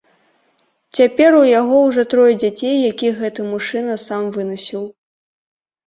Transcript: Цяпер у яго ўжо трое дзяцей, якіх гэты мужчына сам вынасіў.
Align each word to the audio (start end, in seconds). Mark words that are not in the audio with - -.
Цяпер 0.99 1.37
у 1.41 1.41
яго 1.61 1.77
ўжо 1.87 2.07
трое 2.15 2.33
дзяцей, 2.41 2.75
якіх 2.91 3.23
гэты 3.23 3.41
мужчына 3.53 4.03
сам 4.09 4.23
вынасіў. 4.41 4.83